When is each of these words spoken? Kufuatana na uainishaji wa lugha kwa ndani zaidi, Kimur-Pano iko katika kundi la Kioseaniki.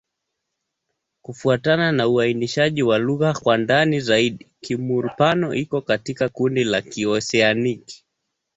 Kufuatana 1.21 1.91
na 1.91 2.07
uainishaji 2.07 2.83
wa 2.83 2.97
lugha 2.97 3.33
kwa 3.33 3.57
ndani 3.57 3.99
zaidi, 3.99 4.51
Kimur-Pano 4.61 5.53
iko 5.53 5.81
katika 5.81 6.29
kundi 6.29 6.63
la 6.63 6.81
Kioseaniki. 6.81 8.05